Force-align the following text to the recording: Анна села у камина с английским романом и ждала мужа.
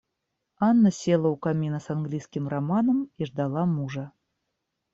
Анна 0.67 0.91
села 0.99 1.27
у 1.29 1.35
камина 1.37 1.79
с 1.79 1.91
английским 1.91 2.47
романом 2.47 3.07
и 3.19 3.25
ждала 3.25 3.67
мужа. 3.67 4.11